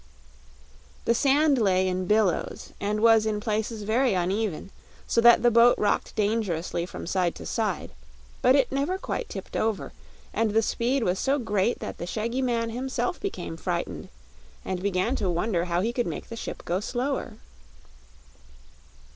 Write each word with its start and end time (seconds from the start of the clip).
The 1.05 1.13
sand 1.13 1.59
lay 1.59 1.87
in 1.87 2.07
billows, 2.07 2.71
and 2.79 3.01
was 3.01 3.27
in 3.27 3.39
places 3.39 3.83
very 3.83 4.15
uneven, 4.15 4.71
so 5.05 5.21
that 5.21 5.43
the 5.43 5.51
boat 5.51 5.77
rocked 5.77 6.15
dangerously 6.15 6.87
from 6.87 7.05
side 7.05 7.35
to 7.35 7.45
side; 7.45 7.91
but 8.41 8.55
it 8.55 8.71
never 8.71 8.97
quite 8.97 9.29
tipped 9.29 9.55
over, 9.55 9.93
and 10.33 10.55
the 10.55 10.63
speed 10.63 11.03
was 11.03 11.19
so 11.19 11.37
great 11.37 11.77
that 11.81 11.99
the 11.99 12.07
shaggy 12.07 12.41
man 12.41 12.71
himself 12.71 13.19
became 13.19 13.57
frightened 13.57 14.09
and 14.65 14.81
began 14.81 15.15
to 15.17 15.29
wonder 15.29 15.65
how 15.65 15.81
he 15.81 15.93
could 15.93 16.07
make 16.07 16.29
the 16.29 16.35
ship 16.35 16.65
go 16.65 16.79
slower. 16.79 17.33